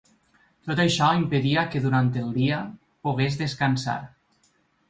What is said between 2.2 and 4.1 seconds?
el dia pogués descansar.